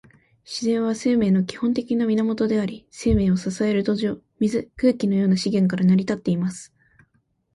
[0.45, 6.73] 自然は、生命の基本的な源であり、生命を支える土壌、水、空気のような資源から成り立っています。